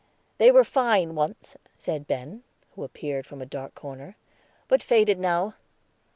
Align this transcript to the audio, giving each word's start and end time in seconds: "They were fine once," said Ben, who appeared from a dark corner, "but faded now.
"They 0.39 0.49
were 0.51 0.63
fine 0.63 1.13
once," 1.13 1.55
said 1.77 2.07
Ben, 2.07 2.41
who 2.71 2.83
appeared 2.83 3.27
from 3.27 3.39
a 3.39 3.45
dark 3.45 3.75
corner, 3.75 4.17
"but 4.67 4.81
faded 4.81 5.19
now. 5.19 5.53